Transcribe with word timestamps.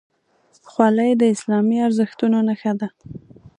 خولۍ 0.69 1.11
د 1.17 1.23
اسلامي 1.33 1.77
ارزښتونو 1.87 2.37
نښه 2.47 2.73
ده. 2.79 2.87